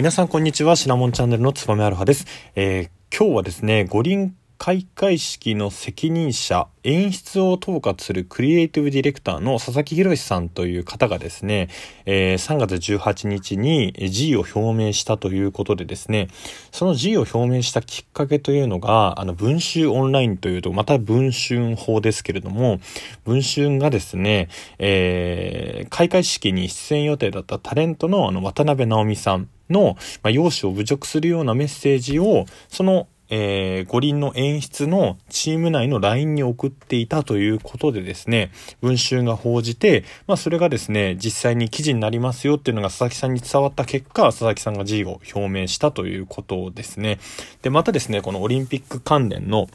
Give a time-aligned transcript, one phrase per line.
[0.00, 2.24] 皆さんこんにちは、シナモンチャンネルのつばめアルファです。
[2.54, 11.68] えー、今日はですね、五輪開会式の責任者、演出を統括するクリエイティブディレクターの佐々木博さんという方がですね、
[12.06, 16.28] えー、3月18日に辞意を表明したということでですね、
[16.72, 22.80] その辞意を表明したきっかけというのが、あの、文集オンラインというと、また文春法ですけれども、
[23.26, 24.48] 文春がですね、
[24.78, 47.20] えー、開会式に出演予定だったタレントのあの、渡辺直美さんの、まあ、容姿を侮辱するようなメッセージを、そのえー、五輪の演出のチーム内の LINE に送っていたということでですね、文集が報じて、まあそれがですね、実際に記事になりますよっていうのが佐々木さんに伝わった結果、佐々木さんが G を表明したということですね。
[47.62, 49.68] で、またですね、このオリンピック関連の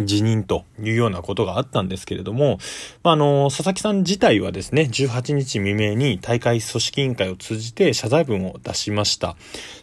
[0.00, 2.58] 辞任というようなことがあったんですけれども、
[3.02, 9.36] まあ、あの、佐々木さん自体はですね、18日未明に大会組織委員会を通じて謝罪文を出しました。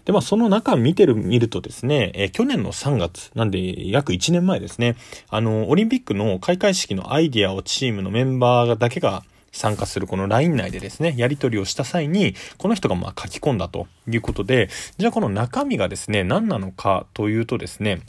[0.05, 4.95] で、まあ、その中見てる、見るとですね、え去年の3月、なんで約1年前ですね、
[5.29, 18.01] あの、オリンピックの開会式のアイディアをチームのメンバーだけが参加するこの LINE 内でですね、やり取りをした際に、この人がまあ書き込んだということで、じゃあこの中身がですね、何なのかというとですね、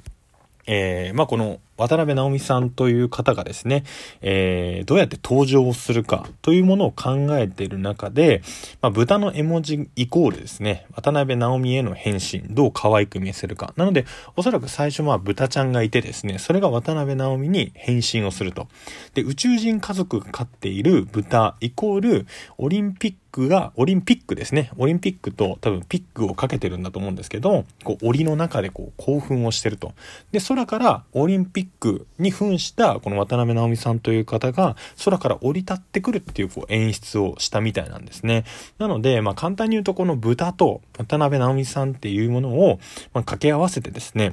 [0.66, 3.84] えー、まあこの渡辺直美さんという方がですね、
[4.20, 8.42] えー、どうやって登場するかというものを考えている中で、
[8.82, 13.72] まあ、豚の絵文字イコールですね、渡辺直美への返信、どう可愛く見せるか。
[13.76, 14.04] なので、
[14.36, 18.68] おそらく最初は豚ちゃんがいてですね、それが渡辺直美に返信をすると。
[19.14, 22.26] で、宇宙人家族が飼っている豚イコール、
[22.58, 24.70] オリンピッククが、オリンピックですね。
[24.76, 29.92] オリンピックと多分ピックをかけてるんだと思うんですけど、こう、檻の中でこう、興奮をしてると。
[30.32, 38.44] で、空からオリンピックに扮したこの渡辺直美さんという方が空から降り立ってくるっていうこう演出をしたみたいなんですね。
[38.78, 42.78] なので、まあ簡単に言うとこの豚と渡辺直美さんっていうものを、
[43.12, 44.32] まあ、掛け合わせてですね、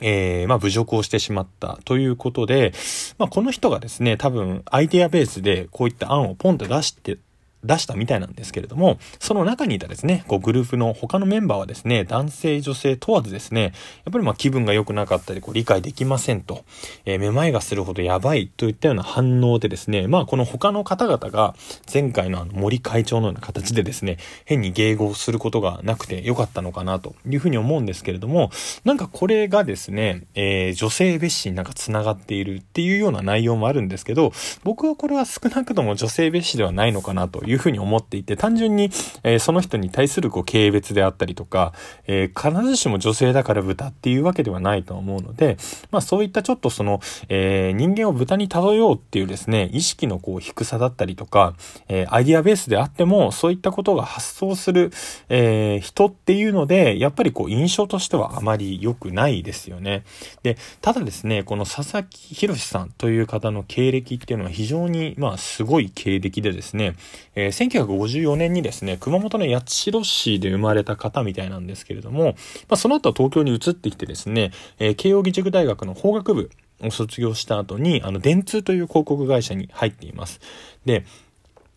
[0.00, 2.72] えー、まあ、侮辱をしてしまったということで、
[3.18, 7.16] まあ、この人がですね、多分、アイデアベースでこういった案をポンと出して
[7.64, 13.68] 出したみたいなんですけれども、その中にいたですね、こうグループの他のメンバーはですね、男性女性問わずですね、や
[14.10, 16.64] っぱりまあ気分が良くなかったり、こう理解できませんと、
[17.04, 21.54] えー、めまいがするほどやばいといったような反応でですね、まあこの他の方々が
[21.92, 28.50] 前回のあの森会長のような形でですね、変に迎合することがなくて良かったのかなというふうに思うんですけれども、
[28.84, 34.32] なんかこれがですね、えー、女性蔑視になんか繋がっているっていうような内容もあるんですけど、
[34.62, 38.90] 僕はこれは少なくとも女性蔑視ではないのかなといういうふうに思っていて、単純に、
[39.22, 41.72] えー、その人に対するこう軽蔑であったりとか、
[42.06, 45.56] えー、必ずしも女性だから豚っていうわけではないと思うので、
[45.90, 51.54] まあそういったちょっとその、えー、人間を豚に例えようっていうですね、意識のこう低さだったりとか、
[51.88, 54.90] えアイディアベースであっても、そういったことが発想する、
[55.28, 60.04] え人っていうので、やっぱりこう印象としてはあまり良くないですよね。
[60.42, 66.94] で、ただですね、この佐々木博さんという方の経歴っていうのは非常に、まあすごい経歴でですね、
[67.34, 72.32] えー、1954年にですね、熊本の八代市で生まれた方みたいなんですけれども、ま
[72.70, 76.50] あ、その後は東京に移ってきてですね、えー、慶応義塾大学の法学部
[76.80, 80.40] を卒業した後に、あの、電通という広告会社に入っています。
[80.84, 81.04] で、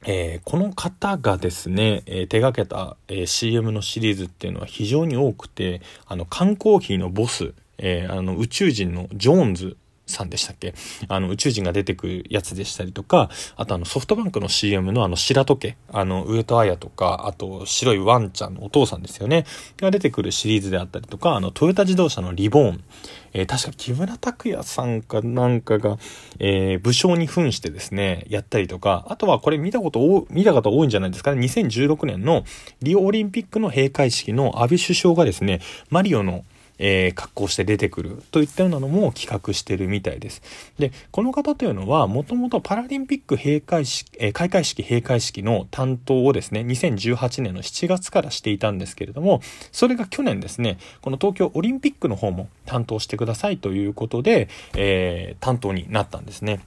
[0.06, 10.74] えー、この方がですね、えー、手掛けた、えー、CM のシリーズっていうのは非常に多くて、あの、缶コーヒーのボス、えあの、宇宙人のジョーンズさんでしたっけ？
[11.08, 19.46] あの、宇宙人が出てくるやつでしたりとか、あとあの、ソフトバンクの CM のあの、白時計、あの、上戸彩とか、あと、白いワンちゃんのお父さんですよね。
[19.78, 22.84] が出てくるシリーズであったりとか、あの、トヨタ自動車のリボーン、
[23.34, 25.98] えー、確か木村拓哉さんかなんかが、
[26.40, 32.44] えー、武将に扮してですね、やったりとか、あとはこれ見たこと、見た方多いんじゃないですかね？2016年の
[32.82, 35.60] リオオリンピックの閉会式の安倍首相がですね、
[35.90, 36.46] マリオの
[36.80, 40.42] えー、格好して出てくるといったようなのも企画してるみたいです。
[40.78, 49.42] で、この方というのは、もともとパラリンピック閉会式、えー、開会式閉会式の担当をですね、2018年の7月からしていたんですけれども、
[49.72, 56.62] それが去年ですね、この東京オリンピックの方も担当してくださいということで、えー、担当になったんですね。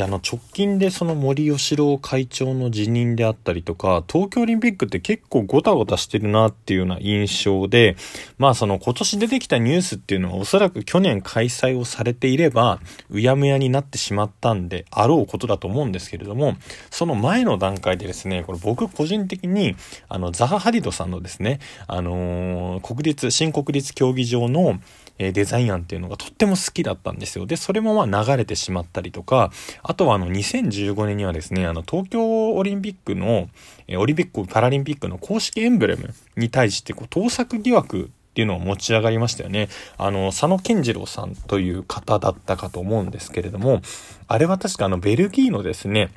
[0.00, 7.96] で、あの、直近でその森喜朗会長の辞任であったりとか、東京オリンピックって結構ゴタゴタしてるなっていうような印象で、
[8.38, 12.80] まあその今年出てきたニュースっていうのはおそらく去年開催をされていれば、
[13.10, 16.56] うやむやになってしまったんであろうことだと思うんですけれども、
[16.90, 19.76] その前の段階でですね、これ僕個人的に、
[20.08, 24.80] あの、ザハ・ハディドさんのですね、あのー、国立、新国立競技場の、
[25.22, 27.44] えデザイン案っていうのがとっても好きだったんですよ。
[27.44, 29.52] で、それもまあ流れてしまったりとか、
[29.82, 33.50] あとはあの2015年にはですね、あの東京オリンピックの、
[33.86, 39.68] えオリンピック・パラリンピックの公式エンブレムに対してこう盗作疑惑っていうのを持ち上がりましたよね。
[39.98, 43.82] あの、佐野健次郎さんという方だったかと思うんですけれども、
[44.26, 46.08] あれは確かあのベルギーのですね、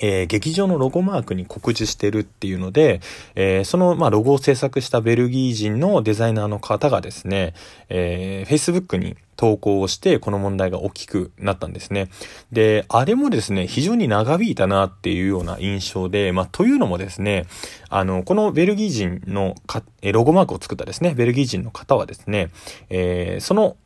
[0.00, 3.00] えー、劇場のロゴマークに告示してるっていうので、
[3.34, 7.54] えー、その、まあ、ロゴを制作したベルギー人のデザイナーの方がですね、
[7.88, 12.10] えー、Facebook に投稿をして、この問題が大きくなったんですね。
[12.50, 17.46] で、あれもですね、非常に長引いたなっていうような印象で、まあ、というのもですね、
[17.88, 22.50] あの、このベルギー人のか、ロゴマークを作ったですね、ベルギー人の方はですね、
[22.90, 23.76] えー、その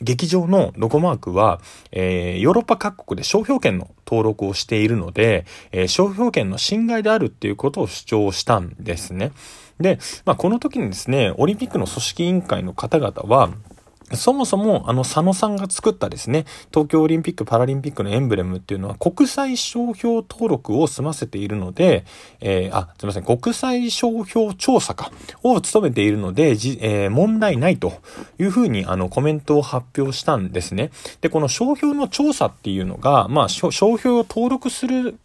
[0.00, 1.60] 劇場のロゴマークは、
[1.92, 9.32] えー、ヨーロッパ各国で商標権の登録をしているので、えー、商標権の侵害であるっていうことを主張したんですね。
[9.80, 13.50] で、まあ、この時にですね、オリンピックの組織委員会の方々は、
[14.14, 22.04] そもそも、あの、佐野さんが作ったですね、東京オリンピック・パラリンピックのエンブレムっていうのは国際商標登録を済ませているので、
[22.40, 25.12] えー、あ、すいません、国際商標調査か、
[25.42, 27.92] を務めているので、じえー、問題ないと
[28.38, 30.90] いうふうに、あの、コメントを発表したんですね。
[31.20, 35.18] で、この商標の調査っていうのが、まあ、商標を登録する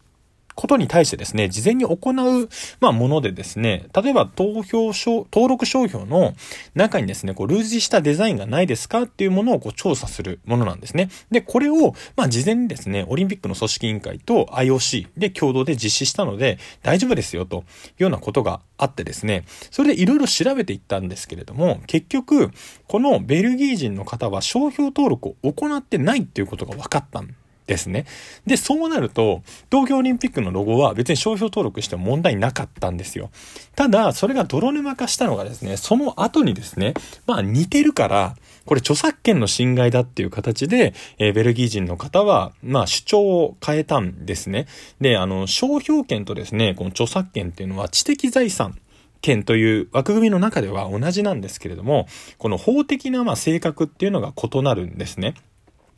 [0.55, 6.35] ことに対してですね、事前に行う、まあ、ものでですね、例えば投票証、登録商標の
[6.75, 9.03] 中にですね、こう、類似したデザインがないですか？
[9.03, 11.09] っていうものをこう調査するものなんですね。
[11.31, 17.59] で、これを、まあ、事前にですね、オリンピックの組織委員会と IOC で共同で実施したので、大丈夫ですよ、とい
[17.99, 22.51] うようなことがあってですね、それでいろいろ調べていったんですけれども、結局、
[22.87, 27.35] このベルギー人の方は商標登録を行ってないっていうことが分かったん
[27.67, 28.05] ですね。
[28.45, 33.29] で、そうなると、東京オリンピックのロゴは別に商標登録しても問題なかったんですよ。
[33.75, 36.93] ただ、それが泥沼化したのがですね、その後にですね、
[37.25, 44.67] まあ似てるから、これ著作権の侵害だっていう形で、えー、ベルギー人の方は、まあ主張を変えたんですね。
[45.01, 48.77] で、あの、商標権とですね、この著作権っていうのは知的財産
[49.21, 52.07] 権という枠組みの中では同じなんですけれども、
[52.37, 55.33] この法的なまあ性格っていうのが異なるんですね。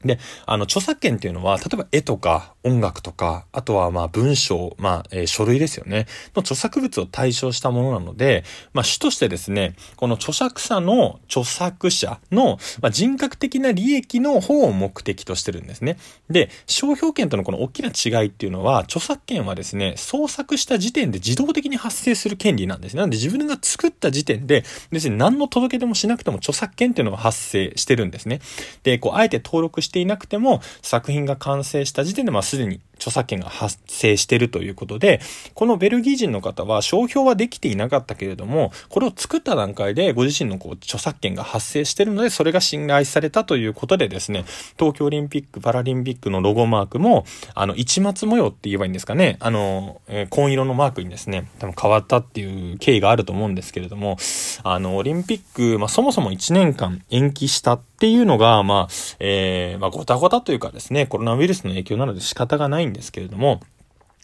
[0.06, 6.06] で、あの、著作権っていうのは、例えば絵とか音楽とか、あとはまあ文章、まあ、えー、書類ですよね、
[6.36, 8.44] の著作物を対象したものなので、
[8.74, 15.98] まあ主としてですね、この著作者の著作者の、まあ、人格的な利益の方を目的としてるんですね。
[16.30, 23.01] で、商標権とのこの大きな違いっていうのは、著作権はですね、創作した時点で自動的に発生する権利なんですね。
[23.01, 28.42] なんで自分が作った時点で、別に何の届けでもしなくても著作権っていうのが発生してるんですね。
[28.84, 35.22] で、こう、あえて登録してていなくても、作品が完成した時点で、まあ、すでに著作権が発生しているということで、
[35.54, 44.46] このベルギー人の方は商標はできていなかったけれども、これを作った段階でご自身のこう著作権が発生しているので、それが信頼されたということでですね、
[44.78, 54.18] 東京オリンピック・パラリンピックのロゴマークも、あの、一末模様って言えばいいんですかね、あの、えー、紺色のマークにですね、多分変わったっていう経緯があると思うんですけれども、
[54.64, 63.62] あの、オリンピック、まあ、そもそも1年間延期したっていうのが、まあ、えー、まあ、ごたごたというかですね、コロナウイルスの影響なので仕方がないんですけれども、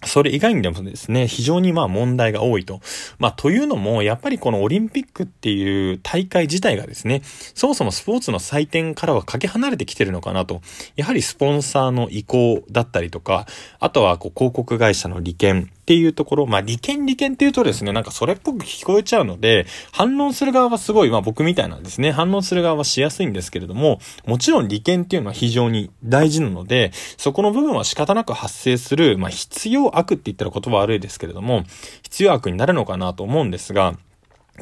[0.05, 2.81] それ以外にでもですね、非常にまあ問題が多いと。
[3.19, 7.21] まあというのも、やっぱりこのオリンピックっていう大会自体がですね、
[7.53, 10.61] そもそもスポーツの祭典からはかけ離れてきてるのかなと。
[10.95, 13.45] やはりスポンサーの意向だったりとか、
[13.79, 31.63] あとはこう広告会社の利権、っていうところ、まあ、利権利権っていうとですね、なんかそれっぽく聞こえちゃうので、反論する側はすごい、まあ僕みたいなんですね、反論する側はしやすいんですけれども、もちろん利権っていうのは非常に大事なので、そこの部分は仕方なく発生する、まあ必要悪って言ったら言葉悪いですけれども、
[32.03, 33.95] 必要悪になるのかなと思うんですが、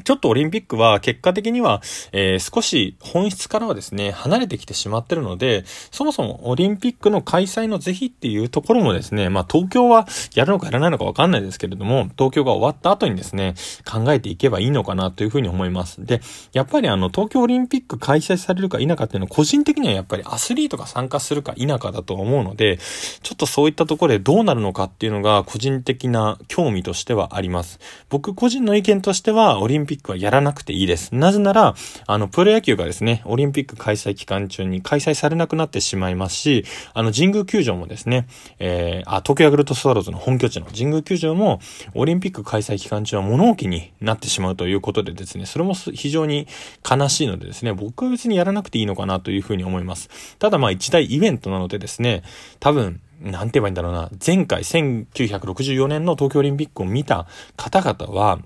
[0.03, 13.55] ちょっとオリンピックは結果的には、えー、少し本質からはですね、離れてきてしまってるので、そもそもオリンピックの開催の是非っていうところもですね、まあ東京はやるのかやらないのかわかんないですけれども、東京が終わった後にですね、
[13.89, 16.05] 考えていけばいいのかなというふうに思います。
[16.05, 16.21] で、
[16.53, 22.77] やっぱりあの東京オリンピック開催されるか否かっていうのは個人的にはやっぱりアスリートが参加するか否かだと思うので、
[23.21, 27.79] ちょっとそういったところでどうなるのかっていうのが個人的な興味としてはあります。
[28.09, 31.15] 僕個人の意見としては、オリンピックピックはやらなくていいです。
[31.15, 31.73] なぜなら、
[32.05, 38.27] あの、プロ野球がですね、オリンピック開催期間中に開催されなくなってしまいますし、あの、神宮球場もですね、
[38.59, 41.59] えー、あ、東京ヤクルトスワローズの本拠地の神宮球場も、
[41.95, 46.47] オリンピック開催期間中は物置になってしまうということでですね、それも非常に
[46.89, 50.09] 悲しいのでですね、僕は別にやらなくていいのかなというふうに思います。
[50.37, 52.21] ただまあ一大イベントなのでですね、
[52.59, 54.09] 多分、なんて言えばいいんだろうな。
[54.25, 57.27] 前回1964年の東京オリンピックを見た
[57.57, 58.39] 方々は、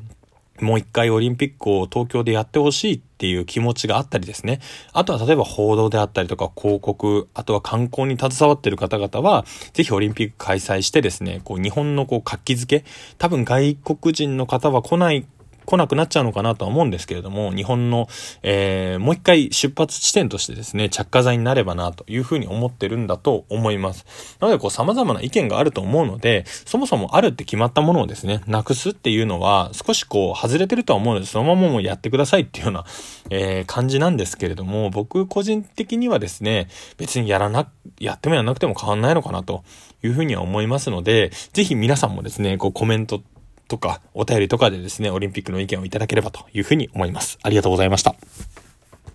[0.63, 4.59] もう一回オリンピックを東京でやってほしいっていう気持ちがあったりですね。
[4.91, 12.83] あとは例えば報道であったりとか広告、あとは観光に携わってる方々は、ぜひオリンピック開催してですね、こう日本のこう活気づけ、
[13.17, 15.25] 多分外国人の方は来ない
[15.65, 18.07] 来なくなっちゃうのかなとは思うんですけれども、日本の、
[18.41, 24.05] えー、もう一回出発地点としてですね、着火剤になればなというふうに思ってるんだと思います。
[24.39, 32.85] なので、こう様々な意見があると思うので、そもそもあるって決まったものをですね、なくすっていうのは少しこう外れてるとは思うので、そのままもうやってくださいっていうような、
[33.29, 36.67] えー、感じなんですけれども、僕個人的にはですね、
[36.97, 37.67] 別にやらな、
[37.99, 39.63] やってもやらなくても変わんないのかなと
[40.03, 43.21] いうふうには思いますので、ぜひ皆さんもですね、こうコメント
[43.67, 47.39] とか、お便りとかでですね、オリンピックの意見をいただければというふうに思います。
[47.41, 48.15] ありがとうございました。